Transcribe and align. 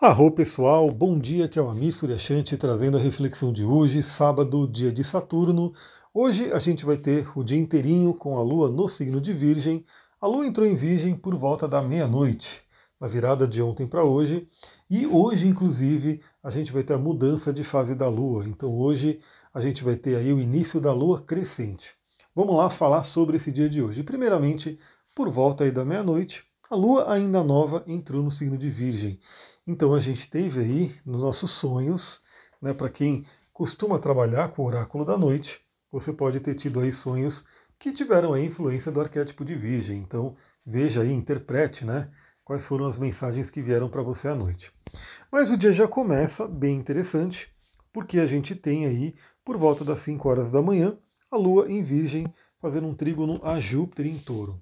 Arro 0.00 0.28
pessoal, 0.32 0.90
bom 0.90 1.16
dia, 1.16 1.46
que 1.46 1.56
é 1.56 1.62
o 1.62 1.68
Amir 1.68 1.94
Suryashanti 1.94 2.56
trazendo 2.56 2.96
a 2.96 3.00
reflexão 3.00 3.52
de 3.52 3.64
hoje, 3.64 4.02
sábado, 4.02 4.66
dia 4.66 4.90
de 4.90 5.04
Saturno. 5.04 5.72
Hoje 6.12 6.52
a 6.52 6.58
gente 6.58 6.84
vai 6.84 6.96
ter 6.96 7.30
o 7.38 7.44
dia 7.44 7.56
inteirinho 7.56 8.12
com 8.12 8.36
a 8.36 8.42
Lua 8.42 8.68
no 8.68 8.88
signo 8.88 9.20
de 9.20 9.32
Virgem. 9.32 9.84
A 10.20 10.26
Lua 10.26 10.48
entrou 10.48 10.66
em 10.66 10.74
Virgem 10.74 11.14
por 11.14 11.36
volta 11.36 11.68
da 11.68 11.80
meia-noite, 11.80 12.60
na 13.00 13.06
virada 13.06 13.46
de 13.46 13.62
ontem 13.62 13.86
para 13.86 14.02
hoje. 14.02 14.48
E 14.90 15.06
hoje, 15.06 15.46
inclusive, 15.46 16.20
a 16.42 16.50
gente 16.50 16.72
vai 16.72 16.82
ter 16.82 16.94
a 16.94 16.98
mudança 16.98 17.52
de 17.52 17.62
fase 17.62 17.94
da 17.94 18.08
Lua. 18.08 18.44
Então 18.48 18.76
hoje 18.76 19.20
a 19.54 19.60
gente 19.60 19.84
vai 19.84 19.94
ter 19.94 20.16
aí 20.16 20.32
o 20.32 20.40
início 20.40 20.80
da 20.80 20.92
Lua 20.92 21.22
crescente. 21.22 21.94
Vamos 22.34 22.56
lá 22.56 22.68
falar 22.68 23.04
sobre 23.04 23.36
esse 23.36 23.52
dia 23.52 23.68
de 23.68 23.80
hoje. 23.80 24.02
Primeiramente, 24.02 24.76
por 25.14 25.30
volta 25.30 25.62
aí 25.62 25.70
da 25.70 25.84
meia-noite, 25.84 26.42
a 26.74 26.76
Lua 26.76 27.12
ainda 27.12 27.40
nova 27.44 27.84
entrou 27.86 28.20
no 28.20 28.32
signo 28.32 28.58
de 28.58 28.68
Virgem. 28.68 29.20
Então 29.64 29.94
a 29.94 30.00
gente 30.00 30.28
teve 30.28 30.58
aí 30.58 30.96
nos 31.06 31.22
nossos 31.22 31.52
sonhos, 31.52 32.20
né, 32.60 32.74
para 32.74 32.90
quem 32.90 33.24
costuma 33.52 33.96
trabalhar 34.00 34.48
com 34.48 34.62
o 34.62 34.66
oráculo 34.66 35.04
da 35.04 35.16
noite, 35.16 35.60
você 35.88 36.12
pode 36.12 36.40
ter 36.40 36.56
tido 36.56 36.80
aí 36.80 36.90
sonhos 36.90 37.44
que 37.78 37.92
tiveram 37.92 38.32
a 38.32 38.40
influência 38.40 38.90
do 38.90 39.00
arquétipo 39.00 39.44
de 39.44 39.54
Virgem. 39.54 39.98
Então 39.98 40.34
veja 40.66 41.02
aí, 41.02 41.12
interprete, 41.12 41.84
né, 41.84 42.10
quais 42.42 42.66
foram 42.66 42.86
as 42.86 42.98
mensagens 42.98 43.50
que 43.50 43.62
vieram 43.62 43.88
para 43.88 44.02
você 44.02 44.26
à 44.26 44.34
noite. 44.34 44.72
Mas 45.30 45.52
o 45.52 45.56
dia 45.56 45.72
já 45.72 45.86
começa 45.86 46.48
bem 46.48 46.74
interessante, 46.76 47.54
porque 47.92 48.18
a 48.18 48.26
gente 48.26 48.56
tem 48.56 48.84
aí, 48.84 49.14
por 49.44 49.56
volta 49.56 49.84
das 49.84 50.00
5 50.00 50.28
horas 50.28 50.50
da 50.50 50.60
manhã, 50.60 50.98
a 51.30 51.36
Lua 51.36 51.70
em 51.70 51.84
Virgem 51.84 52.26
fazendo 52.58 52.88
um 52.88 52.94
trígono 52.94 53.40
a 53.44 53.60
Júpiter 53.60 54.06
em 54.06 54.18
Touro. 54.18 54.60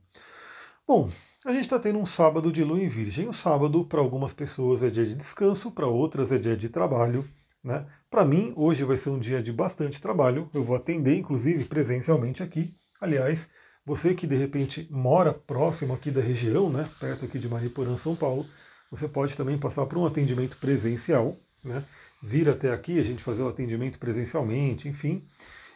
Bom, 0.87 1.11
a 1.45 1.53
gente 1.53 1.63
está 1.63 1.79
tendo 1.79 1.99
um 1.99 2.07
sábado 2.07 2.53
de 2.53 2.63
lua 2.63 2.81
em 2.81 2.89
virgem. 2.89 3.29
O 3.29 3.33
sábado, 3.33 3.85
para 3.85 4.01
algumas 4.01 4.33
pessoas, 4.33 4.83
é 4.83 4.91
dia 4.91 5.05
de 5.05 5.15
descanso, 5.15 5.71
para 5.71 5.87
outras 5.87 6.31
é 6.31 6.39
dia 6.39 6.57
de 6.57 6.69
trabalho. 6.69 7.25
Né? 7.65 7.85
Para 8.11 8.25
mim, 8.25 8.53
hoje 8.57 8.85
vai 8.85 8.97
ser 8.97 9.11
um 9.11 9.19
dia 9.19 9.43
de 9.43 9.53
bastante 9.53 10.01
trabalho. 10.01 10.49
Eu 10.55 10.63
vou 10.63 10.77
atender, 10.77 11.17
inclusive, 11.17 11.65
presencialmente 11.65 12.43
aqui. 12.43 12.75
Aliás, 13.01 13.49
você 13.85 14.15
que 14.15 14.27
de 14.27 14.37
repente 14.37 14.87
mora 14.91 15.33
próximo 15.33 15.93
aqui 15.93 16.11
da 16.11 16.21
região, 16.21 16.71
né, 16.71 16.89
perto 17.01 17.25
aqui 17.25 17.39
de 17.39 17.49
Mariporã, 17.49 17.97
São 17.97 18.15
Paulo, 18.15 18.47
você 18.91 19.09
pode 19.09 19.37
também 19.37 19.59
passar 19.59 19.87
por 19.87 19.99
um 19.99 20.07
atendimento 20.07 20.57
presencial, 20.59 21.37
né, 21.65 21.83
vir 22.23 22.49
até 22.49 22.73
aqui, 22.73 23.01
a 23.01 23.03
gente 23.03 23.23
fazer 23.23 23.43
o 23.43 23.49
atendimento 23.49 23.99
presencialmente, 23.99 24.89
enfim. 24.89 25.27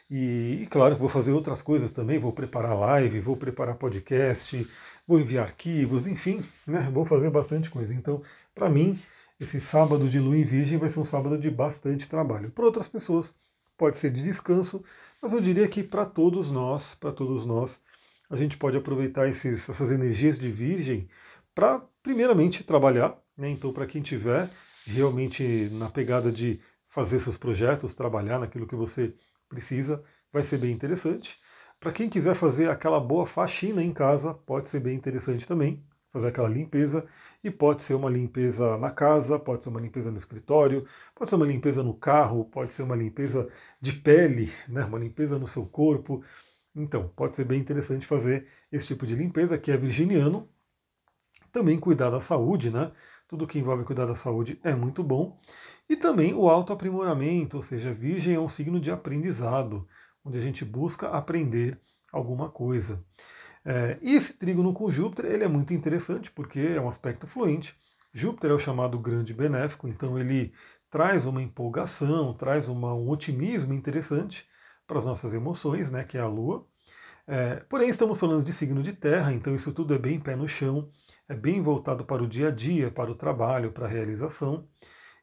E, 0.08 0.60
e 0.62 0.66
claro, 0.66 0.96
vou 0.96 1.08
fazer 1.08 1.32
outras 1.32 1.60
coisas 1.62 1.90
também, 1.90 2.18
vou 2.18 2.32
preparar 2.32 2.78
live, 2.78 3.18
vou 3.18 3.36
preparar 3.36 3.74
podcast, 3.74 4.64
vou 5.06 5.20
enviar 5.20 5.46
arquivos, 5.46 6.06
enfim, 6.06 6.42
né, 6.66 6.90
vou 6.92 7.04
fazer 7.04 7.30
bastante 7.30 7.70
coisa. 7.70 7.94
Então, 7.94 8.22
para 8.54 8.68
mim, 8.68 9.00
esse 9.38 9.60
sábado 9.60 10.08
de 10.08 10.18
lua 10.18 10.36
em 10.36 10.44
virgem 10.44 10.78
vai 10.78 10.88
ser 10.88 11.00
um 11.00 11.04
sábado 11.04 11.38
de 11.38 11.50
bastante 11.50 12.08
trabalho. 12.08 12.50
Para 12.50 12.64
outras 12.64 12.88
pessoas, 12.88 13.34
pode 13.76 13.98
ser 13.98 14.10
de 14.10 14.22
descanso, 14.22 14.82
mas 15.20 15.32
eu 15.32 15.40
diria 15.40 15.68
que 15.68 15.82
para 15.82 16.06
todos 16.06 16.50
nós, 16.50 16.94
para 16.94 17.12
todos 17.12 17.44
nós, 17.44 17.80
a 18.28 18.36
gente 18.36 18.56
pode 18.56 18.76
aproveitar 18.76 19.28
esses, 19.28 19.68
essas 19.68 19.90
energias 19.90 20.38
de 20.38 20.50
virgem 20.50 21.08
para, 21.54 21.80
primeiramente, 22.02 22.64
trabalhar. 22.64 23.16
Né? 23.36 23.50
Então, 23.50 23.72
para 23.72 23.86
quem 23.86 24.02
tiver 24.02 24.50
realmente 24.86 25.68
na 25.72 25.88
pegada 25.90 26.32
de 26.32 26.60
fazer 26.88 27.20
seus 27.20 27.36
projetos, 27.36 27.94
trabalhar 27.94 28.38
naquilo 28.38 28.66
que 28.66 28.74
você 28.74 29.14
precisa, 29.48 30.02
vai 30.32 30.42
ser 30.42 30.58
bem 30.58 30.72
interessante. 30.72 31.38
Para 31.80 31.92
quem 31.92 32.08
quiser 32.08 32.34
fazer 32.34 32.70
aquela 32.70 32.98
boa 32.98 33.26
faxina 33.26 33.82
em 33.82 33.92
casa, 33.92 34.34
pode 34.34 34.70
ser 34.70 34.80
bem 34.80 34.96
interessante 34.96 35.46
também, 35.46 35.84
fazer 36.12 36.28
aquela 36.28 36.48
limpeza. 36.48 37.06
E 37.44 37.50
pode 37.50 37.82
ser 37.82 37.94
uma 37.94 38.10
limpeza 38.10 38.76
na 38.78 38.90
casa, 38.90 39.38
pode 39.38 39.62
ser 39.62 39.68
uma 39.68 39.80
limpeza 39.80 40.10
no 40.10 40.18
escritório, 40.18 40.86
pode 41.14 41.30
ser 41.30 41.36
uma 41.36 41.46
limpeza 41.46 41.82
no 41.82 41.94
carro, 41.94 42.44
pode 42.46 42.74
ser 42.74 42.82
uma 42.82 42.96
limpeza 42.96 43.48
de 43.80 43.92
pele, 43.92 44.52
né? 44.68 44.84
uma 44.84 44.98
limpeza 44.98 45.38
no 45.38 45.46
seu 45.46 45.64
corpo. 45.66 46.24
Então, 46.74 47.08
pode 47.14 47.36
ser 47.36 47.44
bem 47.44 47.60
interessante 47.60 48.06
fazer 48.06 48.48
esse 48.72 48.86
tipo 48.86 49.06
de 49.06 49.14
limpeza, 49.14 49.58
que 49.58 49.70
é 49.70 49.76
virginiano. 49.76 50.48
Também 51.52 51.78
cuidar 51.78 52.10
da 52.10 52.20
saúde, 52.20 52.70
né? 52.70 52.92
Tudo 53.28 53.46
que 53.46 53.58
envolve 53.58 53.84
cuidar 53.84 54.06
da 54.06 54.14
saúde 54.14 54.60
é 54.62 54.74
muito 54.74 55.02
bom. 55.02 55.38
E 55.88 55.96
também 55.96 56.34
o 56.34 56.48
autoaprimoramento, 56.48 57.56
ou 57.58 57.62
seja, 57.62 57.94
virgem 57.94 58.34
é 58.34 58.40
um 58.40 58.48
signo 58.48 58.80
de 58.80 58.90
aprendizado 58.90 59.86
onde 60.26 60.38
a 60.38 60.40
gente 60.40 60.64
busca 60.64 61.08
aprender 61.08 61.80
alguma 62.12 62.50
coisa. 62.50 63.04
É, 63.64 63.98
e 64.02 64.14
esse 64.14 64.32
trígono 64.32 64.72
com 64.72 64.90
Júpiter 64.90 65.26
ele 65.26 65.44
é 65.44 65.48
muito 65.48 65.72
interessante 65.72 66.30
porque 66.30 66.60
é 66.60 66.80
um 66.80 66.88
aspecto 66.88 67.26
fluente. 67.26 67.76
Júpiter 68.12 68.50
é 68.50 68.54
o 68.54 68.58
chamado 68.58 68.98
grande 68.98 69.32
benéfico, 69.32 69.88
então 69.88 70.18
ele 70.18 70.52
traz 70.90 71.26
uma 71.26 71.42
empolgação, 71.42 72.34
traz 72.34 72.68
uma, 72.68 72.94
um 72.94 73.10
otimismo 73.10 73.74
interessante 73.74 74.46
para 74.86 74.98
as 74.98 75.04
nossas 75.04 75.34
emoções, 75.34 75.90
né, 75.90 76.04
que 76.04 76.16
é 76.16 76.20
a 76.20 76.28
Lua. 76.28 76.66
É, 77.26 77.56
porém, 77.68 77.88
estamos 77.88 78.18
falando 78.18 78.44
de 78.44 78.52
signo 78.52 78.82
de 78.82 78.92
terra, 78.92 79.32
então 79.32 79.54
isso 79.54 79.72
tudo 79.74 79.92
é 79.94 79.98
bem 79.98 80.20
pé 80.20 80.36
no 80.36 80.48
chão, 80.48 80.90
é 81.28 81.34
bem 81.34 81.60
voltado 81.60 82.04
para 82.04 82.22
o 82.22 82.26
dia 82.26 82.48
a 82.48 82.50
dia, 82.52 82.90
para 82.90 83.10
o 83.10 83.16
trabalho, 83.16 83.72
para 83.72 83.86
a 83.86 83.90
realização. 83.90 84.68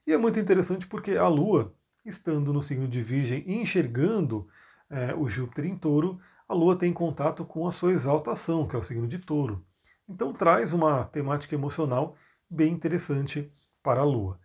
E 0.06 0.12
é 0.12 0.18
muito 0.18 0.40
interessante 0.40 0.86
porque 0.86 1.12
a 1.12 1.28
Lua, 1.28 1.74
estando 2.06 2.52
no 2.52 2.62
signo 2.62 2.88
de 2.88 3.02
Virgem 3.02 3.44
e 3.48 3.54
enxergando 3.54 4.48
é, 4.94 5.16
o 5.16 5.28
Júpiter 5.28 5.66
em 5.66 5.76
touro, 5.76 6.20
a 6.48 6.54
Lua 6.54 6.76
tem 6.76 6.94
contato 6.94 7.44
com 7.44 7.68
a 7.68 7.72
sua 7.72 7.92
exaltação, 7.92 8.68
que 8.68 8.76
é 8.76 8.80
o 8.80 8.84
signo 8.84 9.08
de 9.08 9.18
touro. 9.18 9.66
Então 10.08 10.32
traz 10.32 10.72
uma 10.72 11.04
temática 11.04 11.56
emocional 11.56 12.16
bem 12.50 12.72
interessante 12.72 13.52
para 13.82 14.02
a 14.02 14.06
Lua. 14.06 14.40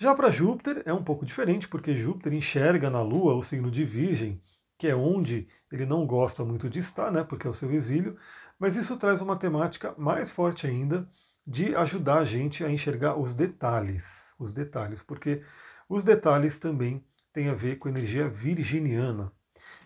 Já 0.00 0.14
para 0.14 0.30
Júpiter 0.30 0.82
é 0.86 0.92
um 0.94 1.04
pouco 1.04 1.26
diferente, 1.26 1.68
porque 1.68 1.94
Júpiter 1.94 2.32
enxerga 2.32 2.88
na 2.88 3.02
Lua 3.02 3.34
o 3.34 3.42
signo 3.42 3.70
de 3.70 3.84
Virgem, 3.84 4.42
que 4.78 4.88
é 4.88 4.96
onde 4.96 5.46
ele 5.70 5.84
não 5.84 6.06
gosta 6.06 6.42
muito 6.44 6.70
de 6.70 6.78
estar, 6.78 7.12
né, 7.12 7.22
porque 7.22 7.46
é 7.46 7.50
o 7.50 7.54
seu 7.54 7.70
exílio, 7.70 8.16
mas 8.58 8.76
isso 8.76 8.96
traz 8.96 9.20
uma 9.20 9.36
temática 9.36 9.94
mais 9.98 10.30
forte 10.30 10.66
ainda 10.66 11.06
de 11.46 11.74
ajudar 11.76 12.18
a 12.20 12.24
gente 12.24 12.64
a 12.64 12.70
enxergar 12.70 13.16
os 13.16 13.34
detalhes, 13.34 14.04
os 14.38 14.52
detalhes, 14.52 15.02
porque 15.02 15.42
os 15.88 16.02
detalhes 16.02 16.58
também 16.58 17.04
têm 17.32 17.48
a 17.48 17.54
ver 17.54 17.76
com 17.76 17.88
energia 17.88 18.28
virginiana, 18.28 19.32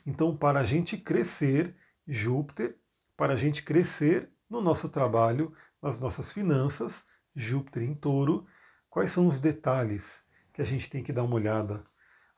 então, 0.07 0.37
para 0.37 0.61
a 0.61 0.65
gente 0.65 0.97
crescer, 0.97 1.75
Júpiter, 2.07 2.79
para 3.17 3.33
a 3.33 3.37
gente 3.37 3.65
crescer 3.65 4.31
no 4.49 4.61
nosso 4.61 4.89
trabalho, 4.89 5.53
nas 5.83 5.99
nossas 5.99 6.31
finanças, 6.31 7.05
Júpiter 7.35 7.83
em 7.83 7.95
touro, 7.95 8.47
quais 8.89 9.11
são 9.11 9.27
os 9.27 9.41
detalhes 9.41 10.25
que 10.53 10.63
a 10.63 10.65
gente 10.65 10.89
tem 10.89 11.03
que 11.03 11.13
dar 11.13 11.25
uma 11.25 11.35
olhada? 11.35 11.85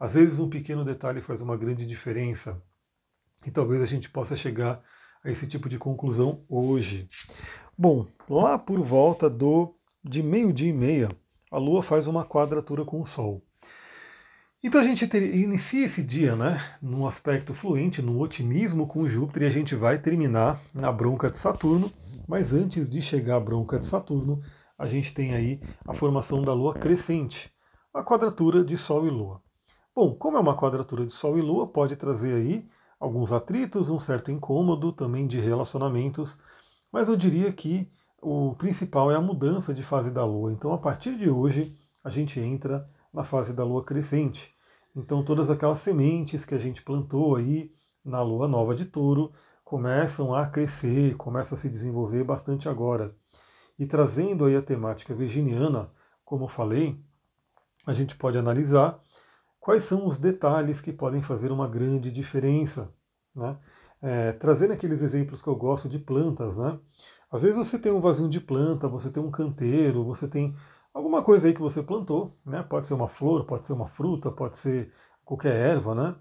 Às 0.01 0.15
vezes, 0.15 0.39
um 0.39 0.49
pequeno 0.49 0.85
detalhe 0.85 1.21
faz 1.21 1.43
uma 1.43 1.57
grande 1.57 1.87
diferença. 1.87 2.63
E 3.45 3.51
talvez 3.51 3.83
a 3.83 3.87
gente 3.87 4.09
possa 4.09 4.35
chegar 4.35 4.83
a 5.23 5.31
esse 5.31 5.47
tipo 5.47 5.69
de 5.69 5.79
conclusão 5.79 6.45
hoje. 6.49 7.09
Bom, 7.77 8.07
lá 8.29 8.59
por 8.59 8.81
volta 8.81 9.29
do 9.29 9.77
de 10.03 10.23
meio-dia 10.23 10.71
e 10.71 10.73
meia, 10.73 11.11
a 11.51 11.59
Lua 11.59 11.83
faz 11.83 12.07
uma 12.07 12.25
quadratura 12.25 12.85
com 12.85 13.01
o 13.01 13.07
Sol. 13.07 13.45
Então 14.61 14.81
a 14.81 14.85
gente 14.85 15.07
ter, 15.07 15.37
inicia 15.37 15.87
esse 15.87 16.03
dia, 16.03 16.35
né, 16.35 16.59
num 16.83 17.07
aspecto 17.07 17.55
fluente, 17.55 18.03
num 18.03 18.19
otimismo 18.19 18.89
com 18.89 19.07
Júpiter, 19.07 19.45
e 19.45 19.47
a 19.47 19.51
gente 19.51 19.77
vai 19.77 20.01
terminar 20.01 20.61
na 20.75 20.91
bronca 20.91 21.31
de 21.31 21.39
Saturno, 21.39 21.93
mas 22.27 22.53
antes 22.53 22.91
de 22.91 23.01
chegar 23.01 23.37
à 23.37 23.41
bronca 23.41 23.79
de 23.79 23.87
Saturno, 23.87 24.41
a 24.77 24.85
gente 24.85 25.15
tem 25.15 25.33
aí 25.33 25.61
a 25.87 25.95
formação 25.95 26.43
da 26.43 26.53
Lua 26.53 26.75
crescente, 26.75 27.53
a 27.95 28.03
quadratura 28.03 28.65
de 28.65 28.77
Sol 28.77 29.07
e 29.07 29.11
Lua. 29.11 29.41
Bom, 29.95 30.13
como 30.17 30.37
é 30.37 30.41
uma 30.41 30.57
quadratura 30.57 31.07
de 31.07 31.15
Sol 31.15 31.39
e 31.39 31.41
Lua, 31.41 31.69
pode 31.69 31.95
trazer 31.95 32.35
aí 32.35 32.69
alguns 32.99 33.31
atritos, 33.31 33.91
um 33.91 33.99
certo 34.01 34.33
incômodo 34.33 34.93
também 34.93 35.29
de 35.29 35.39
relacionamentos, 35.39 36.37
mas 36.91 37.09
eu 37.09 37.15
diria 37.15 37.53
que 37.53 37.89
o 38.21 38.57
principal 38.57 39.13
é 39.13 39.15
a 39.15 39.21
mudança 39.21 39.73
de 39.73 39.85
fase 39.85 40.11
da 40.11 40.25
Lua. 40.25 40.53
Então, 40.53 40.73
a 40.73 40.79
partir 40.79 41.17
de 41.17 41.31
hoje, 41.31 41.77
a 42.03 42.11
gente 42.11 42.41
entra 42.41 42.91
na 43.13 43.25
fase 43.25 43.53
da 43.53 43.65
lua 43.65 43.85
crescente. 43.85 44.55
Então 44.95 45.25
todas 45.25 45.51
aquelas 45.51 45.81
sementes 45.81 46.45
que 46.45 46.55
a 46.55 46.59
gente 46.59 46.83
plantou 46.83 47.37
aí 47.37 47.73
na 48.05 48.23
lua 48.23 48.49
nova 48.49 48.75
de 48.75 48.85
touro 48.85 49.33
começam 49.65 50.35
a 50.35 50.47
crescer, 50.47 51.15
começam 51.17 51.57
a 51.57 51.61
se 51.61 51.69
desenvolver 51.69 52.25
bastante 52.25 52.69
agora. 52.69 53.15
E 53.79 53.87
trazendo 53.87 54.45
aí 54.45 54.57
a 54.57 54.63
temática 54.63 55.15
virginiana, 55.15 55.91
como 56.25 56.45
eu 56.45 56.49
falei, 56.49 56.99
a 57.87 57.93
gente 57.93 58.17
pode 58.17 58.37
analisar 58.37 59.01
quais 59.61 59.85
são 59.85 60.07
os 60.07 60.19
detalhes 60.19 60.81
que 60.81 60.93
podem 60.93 61.23
fazer 61.23 61.53
uma 61.53 61.69
grande 61.69 62.11
diferença. 62.11 62.93
Né? 63.35 63.57
É, 64.01 64.33
trazendo 64.33 64.73
aqueles 64.73 65.03
exemplos 65.03 65.43
que 65.43 65.49
eu 65.49 65.57
gosto 65.57 65.89
de 65.89 65.99
plantas, 65.99 66.57
né? 66.57 66.79
Às 67.31 67.43
vezes 67.43 67.59
você 67.59 67.79
tem 67.79 67.93
um 67.93 68.01
vasinho 68.01 68.29
de 68.29 68.41
planta, 68.41 68.89
você 68.89 69.11
tem 69.11 69.23
um 69.23 69.31
canteiro, 69.31 70.05
você 70.05 70.27
tem 70.27 70.55
alguma 70.93 71.23
coisa 71.23 71.47
aí 71.49 71.55
que 71.55 71.61
você 71.61 71.83
plantou, 71.83 72.37
né? 72.45 72.63
Pode 72.63 72.87
ser 72.87 72.95
uma 72.95 73.09
flor, 73.09 73.45
pode 73.47 73.67
ser 73.67 73.73
uma 73.73 73.87
fruta, 73.89 74.31
pode 74.31 74.57
ser 74.57 74.93
qualquer 75.25 75.55
erva, 75.57 75.95
né? 75.95 76.17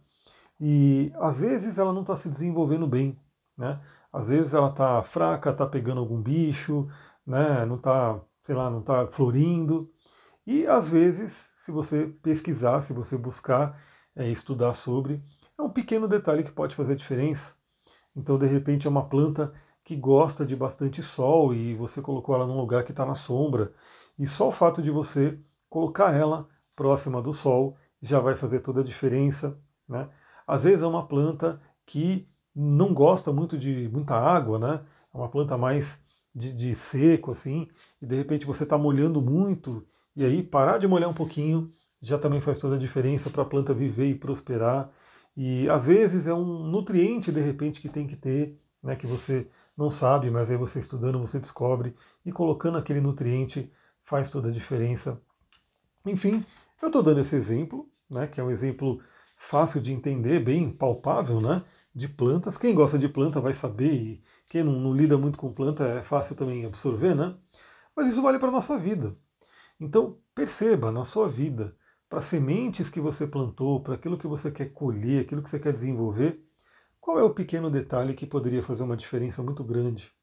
E 0.60 1.12
às 1.16 1.40
vezes 1.40 1.78
ela 1.78 1.94
não 1.94 2.02
está 2.02 2.16
se 2.16 2.30
desenvolvendo 2.30 2.88
bem, 2.88 3.19
né? 3.58 3.81
Às 4.12 4.28
vezes 4.30 4.54
ela 4.54 4.69
está 4.69 5.04
fraca, 5.04 5.52
está 5.52 5.66
pegando 5.68 6.00
algum 6.00 6.22
bicho, 6.22 6.88
né? 7.25 7.66
Não 7.66 7.75
está, 7.75 8.19
sei 8.44 8.56
lá, 8.56 8.69
não 8.69 8.80
está 8.80 9.08
florindo. 9.08 9.92
E 10.46 10.66
às 10.68 10.88
vezes, 10.88 11.52
se 11.56 11.72
você 11.72 12.08
pesquisar, 12.24 12.81
se 12.81 12.94
você 12.94 13.18
buscar 13.18 13.80
é, 14.16 14.30
estudar 14.30 14.74
sobre, 14.74 15.24
é 15.58 15.62
um 15.62 15.69
pequeno 15.69 16.08
detalhe 16.08 16.44
que 16.44 16.52
pode 16.52 16.75
fazer 16.75 16.96
diferença. 16.96 17.54
Então, 18.16 18.38
de 18.38 18.48
repente, 18.48 18.88
é 18.88 18.90
uma 18.90 19.08
planta 19.08 19.54
que 19.84 19.96
gosta 19.96 20.46
de 20.46 20.56
bastante 20.56 21.02
sol 21.04 21.54
e 21.54 21.75
você 21.75 22.02
colocou 22.02 22.36
ela 22.36 22.48
num 22.48 22.60
lugar 22.60 22.84
que 22.84 22.92
está 22.92 23.06
na 23.06 23.16
sombra. 23.16 23.74
E 24.18 24.28
só 24.28 24.50
o 24.50 24.52
fato 24.52 24.81
de 24.81 24.92
você 24.92 25.38
colocar 25.69 26.14
ela 26.14 26.48
próxima 26.75 27.22
do 27.22 27.34
sol 27.34 27.78
já 28.02 28.19
vai 28.19 28.36
fazer 28.36 28.60
toda 28.62 28.81
a 28.81 28.84
diferença. 28.84 29.60
Né? 29.88 30.10
Às 30.46 30.64
vezes 30.64 30.81
é 30.81 30.88
uma 30.88 31.08
planta 31.08 31.62
que 31.86 32.28
não 32.56 32.94
gosta 32.94 33.31
muito 33.31 33.58
de 33.58 33.90
muita 33.90 34.16
água, 34.16 34.58
né? 34.58 34.81
É 35.14 35.18
uma 35.18 35.30
planta 35.30 35.58
mais 35.58 36.00
de, 36.34 36.52
de 36.54 36.75
seco, 36.75 37.31
assim, 37.31 37.68
e 38.02 38.06
de 38.06 38.16
repente 38.16 38.46
você 38.46 38.64
está 38.64 38.78
molhando 38.78 39.22
muito, 39.22 39.86
e 40.16 40.25
aí 40.25 40.44
parar 40.44 40.78
de 40.78 40.88
molhar 40.88 41.10
um 41.10 41.14
pouquinho 41.14 41.74
já 42.02 42.18
também 42.18 42.42
faz 42.42 42.58
toda 42.58 42.75
a 42.75 42.80
diferença 42.80 43.30
para 43.30 43.44
a 43.44 43.46
planta 43.46 43.74
viver 43.74 44.10
e 44.10 44.16
prosperar. 44.16 44.92
E 45.36 45.69
às 45.69 45.86
vezes 45.86 46.28
é 46.28 46.34
um 46.34 46.64
nutriente, 46.68 47.31
de 47.31 47.40
repente, 47.42 47.81
que 47.81 47.90
tem 47.90 48.08
que 48.08 48.16
ter, 48.16 48.60
né, 48.81 48.96
que 48.96 49.08
você 49.08 49.48
não 49.75 49.90
sabe, 49.90 50.30
mas 50.31 50.50
aí 50.50 50.58
você 50.58 50.80
estudando 50.80 51.19
você 51.19 51.40
descobre, 51.40 51.96
e 52.25 52.31
colocando 52.31 52.78
aquele 52.78 53.02
nutriente 53.02 53.72
faz 54.07 54.30
toda 54.30 54.48
a 54.48 54.51
diferença. 54.51 55.21
Enfim, 56.06 56.44
eu 56.81 56.88
estou 56.88 57.04
dando 57.04 57.19
esse 57.19 57.36
exemplo, 57.36 57.92
né, 58.09 58.25
que 58.25 58.39
é 58.39 58.44
um 58.44 58.50
exemplo 58.50 59.01
fácil 59.36 59.81
de 59.81 59.92
entender, 59.92 60.39
bem 60.39 60.71
palpável, 60.71 61.42
né, 61.42 61.62
de 61.94 62.07
plantas. 62.07 62.57
Quem 62.57 62.74
gosta 62.74 62.98
de 62.98 63.09
planta 63.09 63.42
vai 63.42 63.54
saber, 63.54 63.94
e 63.94 64.21
quem 64.48 64.63
não, 64.63 64.80
não 64.80 64.94
lida 64.94 65.18
muito 65.18 65.38
com 65.38 65.51
planta 65.51 65.83
é 65.83 66.01
fácil 66.01 66.38
também 66.38 66.65
absorver, 66.65 67.13
né? 67.13 67.36
Mas 67.94 68.07
isso 68.07 68.21
vale 68.21 68.39
para 68.39 68.48
a 68.48 68.51
nossa 68.51 68.77
vida. 68.77 69.13
Então, 69.77 70.18
perceba 70.33 70.89
na 70.89 71.04
sua 71.04 71.27
vida, 71.27 71.75
para 72.07 72.21
sementes 72.21 72.89
que 72.89 73.01
você 73.01 73.27
plantou, 73.27 73.83
para 73.83 73.95
aquilo 73.95 74.18
que 74.18 74.25
você 74.25 74.50
quer 74.50 74.71
colher, 74.71 75.24
aquilo 75.24 75.44
que 75.44 75.50
você 75.50 75.59
quer 75.59 75.74
desenvolver, 75.74 76.42
qual 77.01 77.19
é 77.19 77.24
o 77.24 77.33
pequeno 77.33 77.69
detalhe 77.69 78.13
que 78.13 78.25
poderia 78.25 78.63
fazer 78.63 78.83
uma 78.83 78.95
diferença 78.95 79.44
muito 79.44 79.65
grande? 79.65 80.13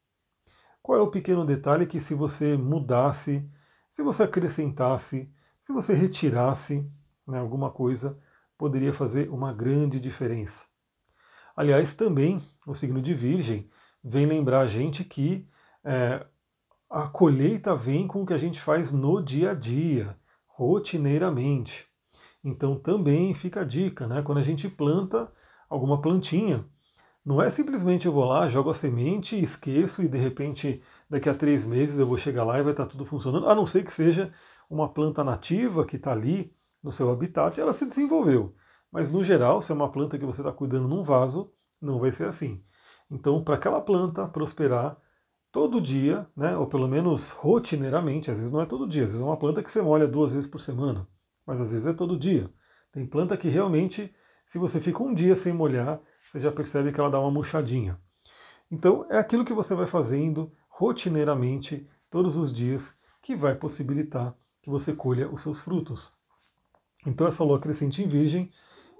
Qual 0.81 0.97
é 0.97 1.01
o 1.01 1.11
pequeno 1.11 1.45
detalhe 1.45 1.85
que, 1.85 2.01
se 2.01 2.15
você 2.15 2.57
mudasse, 2.57 3.47
se 3.95 4.03
você 4.03 4.23
acrescentasse, 4.23 5.31
se 5.61 5.71
você 5.71 5.93
retirasse 5.93 6.85
né, 7.25 7.39
alguma 7.39 7.71
coisa, 7.71 8.19
poderia 8.57 8.91
fazer 8.91 9.29
uma 9.29 9.53
grande 9.53 10.01
diferença? 10.01 10.65
Aliás, 11.55 11.93
também 11.93 12.41
o 12.67 12.75
signo 12.75 13.01
de 13.01 13.13
Virgem 13.13 13.69
vem 14.03 14.25
lembrar 14.25 14.59
a 14.59 14.67
gente 14.67 15.05
que 15.05 15.47
é, 15.81 16.27
a 16.89 17.07
colheita 17.07 17.73
vem 17.73 18.05
com 18.05 18.21
o 18.21 18.25
que 18.25 18.33
a 18.33 18.37
gente 18.37 18.59
faz 18.59 18.91
no 18.91 19.23
dia 19.23 19.51
a 19.51 19.53
dia, 19.53 20.19
rotineiramente. 20.45 21.87
Então 22.43 22.77
também 22.77 23.33
fica 23.33 23.61
a 23.61 23.65
dica, 23.65 24.05
né? 24.07 24.21
Quando 24.21 24.39
a 24.39 24.43
gente 24.43 24.67
planta 24.67 25.31
alguma 25.69 26.01
plantinha, 26.01 26.65
não 27.25 27.41
é 27.41 27.49
simplesmente 27.49 28.05
eu 28.05 28.13
vou 28.13 28.25
lá, 28.25 28.47
jogo 28.47 28.69
a 28.69 28.73
semente, 28.73 29.39
esqueço 29.41 30.03
e 30.03 30.07
de 30.07 30.17
repente 30.17 30.81
daqui 31.09 31.27
a 31.27 31.33
três 31.33 31.65
meses 31.65 31.97
eu 31.97 32.05
vou 32.05 32.17
chegar 32.17 32.43
lá 32.43 32.59
e 32.59 32.63
vai 32.63 32.71
estar 32.71 32.85
tudo 32.85 33.05
funcionando, 33.05 33.49
a 33.49 33.55
não 33.55 33.65
ser 33.65 33.83
que 33.83 33.91
seja 33.91 34.31
uma 34.69 34.87
planta 34.93 35.23
nativa 35.23 35.85
que 35.85 35.95
está 35.95 36.11
ali 36.11 36.55
no 36.83 36.91
seu 36.91 37.09
habitat 37.09 37.57
e 37.57 37.61
ela 37.61 37.73
se 37.73 37.85
desenvolveu. 37.85 38.55
Mas 38.91 39.11
no 39.11 39.23
geral, 39.23 39.61
se 39.61 39.71
é 39.71 39.75
uma 39.75 39.91
planta 39.91 40.19
que 40.19 40.25
você 40.25 40.41
está 40.41 40.51
cuidando 40.53 40.87
num 40.87 41.03
vaso, 41.03 41.51
não 41.81 41.99
vai 41.99 42.11
ser 42.11 42.27
assim. 42.27 42.63
Então, 43.09 43.43
para 43.43 43.55
aquela 43.55 43.81
planta 43.81 44.27
prosperar, 44.27 44.97
todo 45.51 45.81
dia, 45.81 46.27
né, 46.35 46.55
ou 46.57 46.67
pelo 46.67 46.87
menos 46.87 47.31
rotineiramente, 47.31 48.29
às 48.29 48.37
vezes 48.37 48.51
não 48.51 48.61
é 48.61 48.65
todo 48.65 48.87
dia, 48.87 49.03
às 49.03 49.09
vezes 49.09 49.21
é 49.21 49.25
uma 49.25 49.37
planta 49.37 49.63
que 49.63 49.71
você 49.71 49.81
molha 49.81 50.07
duas 50.07 50.33
vezes 50.33 50.49
por 50.49 50.59
semana, 50.59 51.07
mas 51.45 51.59
às 51.59 51.71
vezes 51.71 51.85
é 51.85 51.93
todo 51.93 52.19
dia. 52.19 52.49
Tem 52.91 53.05
planta 53.05 53.35
que 53.35 53.47
realmente, 53.47 54.13
se 54.45 54.57
você 54.57 54.79
fica 54.79 55.01
um 55.03 55.13
dia 55.13 55.35
sem 55.35 55.53
molhar, 55.53 55.99
você 56.35 56.41
já 56.41 56.51
percebe 56.51 56.91
que 56.91 56.99
ela 56.99 57.09
dá 57.09 57.17
uma 57.17 57.31
murchadinha. 57.31 57.97
Então 58.69 59.05
é 59.09 59.17
aquilo 59.17 59.45
que 59.45 59.53
você 59.53 59.73
vai 59.73 59.87
fazendo 59.87 60.51
rotineiramente, 60.67 61.87
todos 62.09 62.35
os 62.35 62.53
dias, 62.53 62.93
que 63.21 63.37
vai 63.37 63.55
possibilitar 63.55 64.35
que 64.61 64.69
você 64.69 64.93
colha 64.93 65.29
os 65.29 65.41
seus 65.41 65.61
frutos. 65.61 66.11
Então 67.07 67.25
essa 67.25 67.41
lua 67.41 67.57
crescente 67.57 68.03
em 68.03 68.09
virgem 68.09 68.51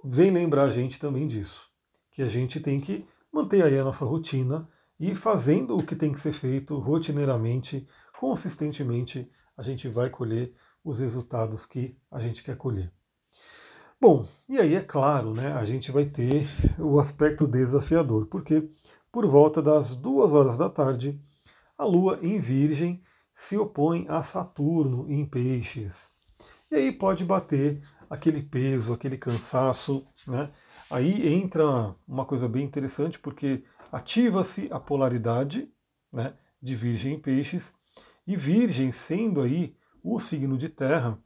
vem 0.02 0.32
lembrar 0.32 0.64
a 0.64 0.70
gente 0.70 0.98
também 0.98 1.28
disso, 1.28 1.70
que 2.10 2.22
a 2.22 2.28
gente 2.30 2.62
tem 2.62 2.80
que 2.80 3.06
manter 3.34 3.66
aí 3.66 3.78
a 3.78 3.84
nossa 3.84 4.06
rotina, 4.06 4.70
e 4.98 5.14
fazendo 5.14 5.78
o 5.78 5.86
que 5.86 5.94
tem 5.94 6.14
que 6.14 6.20
ser 6.22 6.32
feito 6.32 6.78
rotineiramente, 6.78 7.86
consistentemente, 8.18 9.30
a 9.58 9.62
gente 9.62 9.90
vai 9.90 10.10
colher 10.10 10.54
os 10.82 11.02
resultados 11.02 11.66
que 11.66 11.98
a 12.10 12.22
gente 12.22 12.42
quer 12.42 12.56
colher. 12.56 12.94
Bom, 14.08 14.24
e 14.48 14.60
aí 14.60 14.76
é 14.76 14.82
claro, 14.82 15.34
né, 15.34 15.54
a 15.54 15.66
gente 15.66 15.92
vai 15.92 16.06
ter 16.06 16.48
o 16.78 17.00
aspecto 17.00 17.48
desafiador, 17.48 18.28
porque 18.28 18.70
por 19.12 19.26
volta 19.26 19.64
das 19.64 19.96
duas 19.96 20.32
horas 20.32 20.56
da 20.56 20.70
tarde, 20.70 21.20
a 21.76 21.84
Lua 21.86 22.20
em 22.22 22.40
Virgem 22.40 23.02
se 23.34 23.58
opõe 23.58 24.06
a 24.08 24.22
Saturno 24.22 25.12
em 25.12 25.26
Peixes. 25.26 26.12
E 26.70 26.76
aí 26.76 26.92
pode 26.92 27.26
bater 27.26 27.82
aquele 28.08 28.44
peso, 28.44 28.94
aquele 28.94 29.18
cansaço, 29.18 30.06
né? 30.28 30.52
Aí 30.88 31.34
entra 31.34 31.96
uma 32.08 32.26
coisa 32.26 32.48
bem 32.48 32.64
interessante, 32.64 33.18
porque 33.18 33.64
ativa-se 33.92 34.68
a 34.70 34.80
polaridade 34.80 35.68
né, 36.14 36.36
de 36.62 36.76
Virgem 36.76 37.16
em 37.16 37.20
Peixes, 37.20 37.74
e 38.28 38.38
Virgem, 38.38 38.92
sendo 38.92 39.42
aí 39.42 39.76
o 40.04 40.20
signo 40.20 40.60
de 40.60 40.70
terra, 40.70 41.18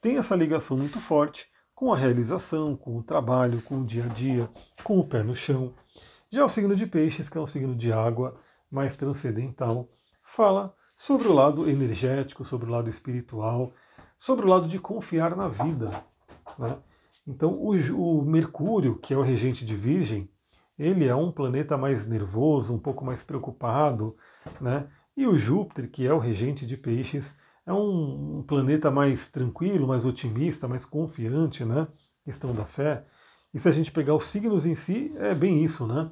tem 0.00 0.16
essa 0.16 0.36
ligação 0.36 0.76
muito 0.76 1.00
forte 1.00 1.49
com 1.80 1.94
a 1.94 1.96
realização, 1.96 2.76
com 2.76 2.98
o 2.98 3.02
trabalho, 3.02 3.62
com 3.62 3.80
o 3.80 3.86
dia 3.86 4.04
a 4.04 4.08
dia, 4.08 4.50
com 4.84 4.98
o 4.98 5.08
pé 5.08 5.22
no 5.22 5.34
chão. 5.34 5.72
Já 6.28 6.44
o 6.44 6.48
signo 6.50 6.76
de 6.76 6.86
Peixes, 6.86 7.30
que 7.30 7.38
é 7.38 7.40
um 7.40 7.46
signo 7.46 7.74
de 7.74 7.90
água, 7.90 8.38
mais 8.70 8.96
transcendental, 8.96 9.88
fala 10.22 10.74
sobre 10.94 11.26
o 11.26 11.32
lado 11.32 11.66
energético, 11.70 12.44
sobre 12.44 12.68
o 12.68 12.70
lado 12.70 12.90
espiritual, 12.90 13.72
sobre 14.18 14.44
o 14.44 14.48
lado 14.50 14.68
de 14.68 14.78
confiar 14.78 15.34
na 15.34 15.48
vida. 15.48 16.04
Né? 16.58 16.76
Então, 17.26 17.54
o, 17.54 17.70
o 17.70 18.22
Mercúrio, 18.26 18.98
que 18.98 19.14
é 19.14 19.16
o 19.16 19.22
regente 19.22 19.64
de 19.64 19.74
Virgem, 19.74 20.30
ele 20.78 21.08
é 21.08 21.14
um 21.14 21.32
planeta 21.32 21.78
mais 21.78 22.06
nervoso, 22.06 22.74
um 22.74 22.78
pouco 22.78 23.06
mais 23.06 23.22
preocupado, 23.22 24.14
né? 24.60 24.86
E 25.16 25.26
o 25.26 25.38
Júpiter, 25.38 25.90
que 25.90 26.06
é 26.06 26.12
o 26.12 26.18
regente 26.18 26.66
de 26.66 26.76
peixes, 26.76 27.34
é 27.66 27.72
um, 27.72 28.42
planeta 28.46 28.90
mais 28.90 29.28
tranquilo, 29.28 29.86
mais 29.86 30.04
otimista, 30.04 30.66
mais 30.66 30.84
confiante, 30.84 31.64
né? 31.64 31.86
Questão 32.24 32.54
da 32.54 32.64
fé. 32.64 33.04
E 33.52 33.58
se 33.58 33.68
a 33.68 33.72
gente 33.72 33.90
pegar 33.90 34.14
os 34.14 34.24
signos 34.24 34.66
em 34.66 34.74
si, 34.74 35.12
é 35.16 35.34
bem 35.34 35.64
isso, 35.64 35.86
né? 35.86 36.10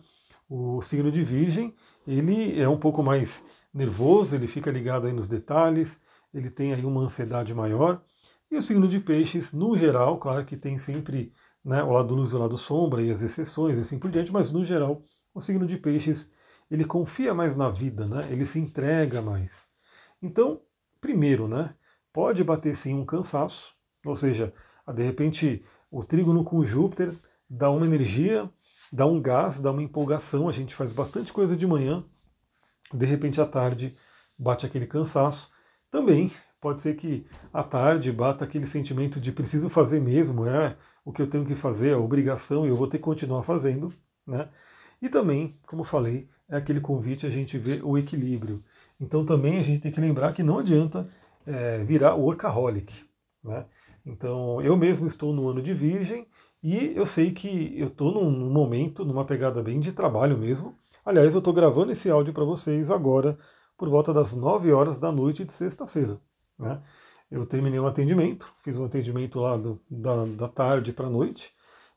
O 0.49 0.81
signo 0.83 1.11
de 1.11 1.23
Virgem, 1.23 1.75
ele 2.07 2.61
é 2.61 2.69
um 2.69 2.78
pouco 2.78 3.02
mais 3.02 3.45
nervoso, 3.73 4.35
ele 4.35 4.47
fica 4.49 4.71
ligado 4.71 5.07
aí 5.07 5.12
nos 5.12 5.28
detalhes, 5.28 6.00
ele 6.33 6.50
tem 6.50 6.73
aí 6.73 6.85
uma 6.85 7.02
ansiedade 7.02 7.55
maior. 7.55 8.02
E 8.50 8.57
o 8.57 8.62
signo 8.62 8.88
de 8.88 8.99
Peixes, 8.99 9.52
no 9.52 9.76
geral, 9.76 10.19
claro 10.19 10.45
que 10.45 10.57
tem 10.57 10.78
sempre 10.78 11.33
né, 11.64 11.83
o 11.83 11.90
lado 11.93 12.14
luz 12.14 12.33
e 12.33 12.35
o 12.35 12.38
lado 12.38 12.57
sombra 12.57 13.02
e 13.02 13.11
as 13.11 13.21
exceções 13.21 13.76
e 13.76 13.81
assim 13.83 13.99
por 13.99 14.11
diante, 14.11 14.33
mas 14.33 14.50
no 14.50 14.64
geral 14.64 15.02
o 15.35 15.40
signo 15.40 15.67
de 15.67 15.76
peixes 15.76 16.31
ele 16.71 16.85
confia 16.85 17.35
mais 17.35 17.57
na 17.57 17.71
vida, 17.71 18.07
né, 18.07 18.28
ele 18.31 18.45
se 18.45 18.59
entrega 18.59 19.23
mais. 19.23 19.67
Então, 20.21 20.61
primeiro, 21.00 21.49
né, 21.49 21.75
pode 22.12 22.43
bater 22.45 22.75
sim 22.75 22.95
um 22.95 23.05
cansaço, 23.05 23.73
ou 24.05 24.17
seja, 24.17 24.52
de 24.95 25.02
repente 25.02 25.64
o 25.90 26.05
trígono 26.05 26.45
com 26.45 26.64
Júpiter 26.64 27.14
dá 27.49 27.71
uma 27.71 27.87
energia, 27.87 28.50
dá 28.93 29.07
um 29.07 29.21
gás, 29.21 29.61
dá 29.61 29.71
uma 29.71 29.83
empolgação, 29.83 30.49
a 30.49 30.52
gente 30.52 30.75
faz 30.75 30.93
bastante 30.93 31.33
coisa 31.33 31.57
de 31.57 31.67
manhã, 31.67 32.05
de 32.93 33.07
repente 33.07 33.40
à 33.40 33.47
tarde 33.47 33.97
bate 34.38 34.64
aquele 34.64 34.87
cansaço. 34.87 35.50
Também 35.90 36.31
Pode 36.61 36.81
ser 36.81 36.97
que 36.97 37.25
à 37.52 37.62
tarde 37.62 38.11
bata 38.11 38.45
aquele 38.45 38.67
sentimento 38.67 39.21
de 39.21 39.31
preciso 39.31 39.69
fazer 39.69 40.00
mesmo, 40.00 40.45
é 40.45 40.76
o 41.05 41.12
que 41.12 41.23
eu 41.23 41.31
tenho 41.31 41.47
que 41.47 41.55
fazer, 41.55 41.95
a 41.95 41.99
obrigação, 41.99 42.67
e 42.67 42.69
eu 42.69 42.76
vou 42.76 42.88
ter 42.88 42.99
que 42.99 43.05
continuar 43.05 43.45
fazendo. 43.45 43.95
Né? 44.26 44.49
E 45.00 45.09
também, 45.09 45.57
como 45.67 45.85
falei, 45.85 46.28
é 46.49 46.57
aquele 46.57 46.81
convite 46.81 47.26
a 47.26 47.31
gente 47.31 47.59
ver 47.59 47.85
o 47.85 47.97
equilíbrio. 47.97 48.62
Então 48.99 49.25
também 49.25 49.59
a 49.59 49.62
gente 49.62 49.81
tem 49.81 49.93
que 49.93 50.00
lembrar 50.00 50.33
que 50.33 50.43
não 50.43 50.59
adianta 50.59 51.09
é, 51.47 51.85
virar 51.85 52.14
workaholic. 52.14 53.05
Né? 53.43 53.64
Então 54.05 54.61
eu 54.62 54.76
mesmo 54.76 55.07
estou 55.07 55.33
no 55.33 55.49
ano 55.49 55.62
de 55.62 55.75
virgem 55.75 56.26
e 56.62 56.93
eu 56.97 57.07
sei 57.07 57.33
que 57.33 57.78
eu 57.78 57.88
estou 57.88 58.12
num 58.12 58.50
momento, 58.50 59.05
numa 59.05 59.25
pegada 59.25 59.62
bem 59.62 59.78
de 59.78 59.93
trabalho 59.93 60.37
mesmo. 60.37 60.75
Aliás, 61.05 61.33
eu 61.33 61.38
estou 61.38 61.52
gravando 61.52 61.93
esse 61.93 62.11
áudio 62.11 62.35
para 62.35 62.45
vocês 62.45 62.90
agora 62.90 63.38
por 63.76 63.88
volta 63.88 64.12
das 64.12 64.35
9 64.35 64.73
horas 64.73 64.99
da 64.99 65.12
noite 65.12 65.45
de 65.45 65.52
sexta-feira. 65.52 66.21
Né? 66.59 66.81
Eu 67.31 67.47
terminei 67.47 67.78
um 67.78 67.87
atendimento, 67.87 68.52
fiz 68.64 68.76
um 68.78 68.85
atendimento 68.85 69.38
lá 69.38 69.57
do, 69.57 69.81
da, 69.88 70.25
da 70.25 70.49
tarde 70.49 70.93
para 70.93 71.07
a 71.07 71.11
noite, 71.11 71.52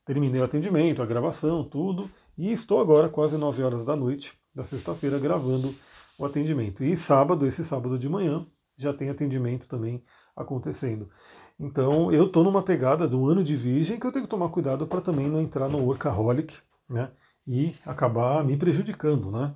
terminei 0.06 0.40
o 0.40 0.44
atendimento, 0.44 1.02
a 1.02 1.06
gravação, 1.06 1.64
tudo, 1.64 2.10
e 2.38 2.52
estou 2.52 2.80
agora 2.80 3.10
quase 3.10 3.38
9 3.38 3.64
horas 3.64 3.86
da 3.86 3.96
noite 3.96 4.34
da 4.54 4.64
sexta-feira 4.64 5.20
gravando 5.20 5.74
o 6.18 6.26
atendimento. 6.26 6.84
E 6.84 6.96
sábado, 6.96 7.46
esse 7.46 7.64
sábado 7.64 7.98
de 7.98 8.08
manhã, 8.10 8.46
já 8.78 8.94
tem 8.94 9.10
atendimento 9.10 9.68
também 9.68 10.04
acontecendo. 10.36 11.10
Então 11.60 12.12
eu 12.12 12.26
estou 12.26 12.44
numa 12.44 12.64
pegada 12.64 13.08
do 13.08 13.28
ano 13.28 13.44
de 13.44 13.56
virgem 13.56 14.00
que 14.00 14.06
eu 14.06 14.12
tenho 14.12 14.26
que 14.26 14.30
tomar 14.30 14.50
cuidado 14.50 14.88
para 14.88 15.02
também 15.02 15.28
não 15.28 15.40
entrar 15.40 15.70
no 15.70 15.80
workaholic 15.80 16.58
né, 16.90 17.12
e 17.46 17.76
acabar 17.86 18.44
me 18.44 18.58
prejudicando. 18.58 19.32
Né? 19.32 19.54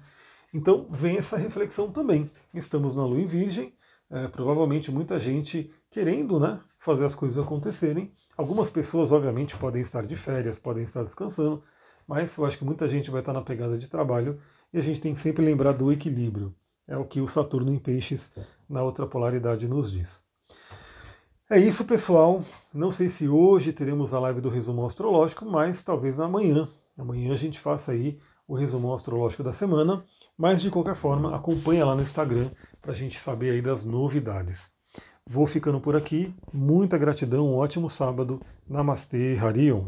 Então 0.54 0.88
vem 0.92 1.18
essa 1.18 1.38
reflexão 1.38 1.92
também. 1.92 2.30
Estamos 2.54 2.96
na 2.96 3.06
lua 3.06 3.20
em 3.20 3.26
virgem, 3.26 3.74
é, 4.10 4.28
provavelmente 4.28 4.92
muita 4.92 5.20
gente 5.20 5.74
querendo 5.90 6.40
né, 6.40 6.60
fazer 6.78 7.06
as 7.06 7.16
coisas 7.16 7.44
acontecerem. 7.44 8.12
Algumas 8.38 8.70
pessoas, 8.70 9.12
obviamente, 9.12 9.58
podem 9.58 9.82
estar 9.82 10.06
de 10.06 10.16
férias, 10.16 10.60
podem 10.60 10.84
estar 10.84 11.04
descansando, 11.04 11.64
mas 12.08 12.38
eu 12.38 12.46
acho 12.46 12.58
que 12.58 12.66
muita 12.66 12.88
gente 12.88 13.10
vai 13.12 13.22
estar 13.22 13.34
na 13.34 13.42
pegada 13.42 13.78
de 13.78 13.88
trabalho 13.88 14.40
e 14.74 14.78
a 14.78 14.82
gente 14.82 15.02
tem 15.02 15.14
que 15.14 15.20
sempre 15.20 15.44
lembrar 15.44 15.74
do 15.74 15.92
equilíbrio. 15.92 16.54
É 16.88 16.96
o 16.96 17.06
que 17.06 17.20
o 17.20 17.28
Saturno 17.28 17.74
em 17.74 17.80
Peixes, 17.80 18.32
na 18.70 18.84
outra 18.84 19.08
polaridade, 19.08 19.68
nos 19.68 19.92
diz. 19.92 20.22
É 21.50 21.60
isso, 21.60 21.86
pessoal. 21.86 22.44
Não 22.74 22.92
sei 22.92 23.10
se 23.10 23.28
hoje 23.28 23.74
teremos 23.74 24.14
a 24.14 24.20
live 24.20 24.42
do 24.42 24.50
resumo 24.50 24.86
astrológico, 24.86 25.46
mas 25.46 25.82
talvez 25.82 26.18
na 26.18 26.28
manhã. 26.28 26.68
Amanhã 26.98 27.34
a 27.34 27.38
gente 27.38 27.60
faça 27.60 27.92
aí 27.92 28.20
o 28.48 28.56
resumo 28.56 28.94
astrológico 28.94 29.44
da 29.44 29.54
semana. 29.54 30.04
Mas 30.38 30.62
de 30.62 30.70
qualquer 30.70 30.96
forma, 30.96 31.36
acompanha 31.36 31.86
lá 31.86 31.96
no 31.96 32.02
Instagram 32.02 32.52
para 32.82 32.92
a 32.92 32.96
gente 32.96 33.20
saber 33.20 33.52
aí 33.52 33.62
das 33.62 33.86
novidades. 33.86 34.70
Vou 35.28 35.48
ficando 35.48 35.80
por 35.80 35.96
aqui. 35.96 36.36
Muita 36.54 36.98
gratidão, 36.98 37.48
um 37.48 37.56
ótimo 37.56 37.90
sábado. 37.90 38.42
Namastê, 38.68 39.38
Harion. 39.38 39.86